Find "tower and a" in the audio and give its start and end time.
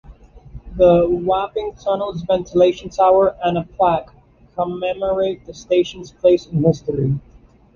2.89-3.63